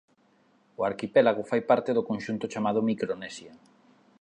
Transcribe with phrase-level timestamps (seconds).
[0.79, 3.53] O arquipélago fai parte do conxunto chamado Micronesia.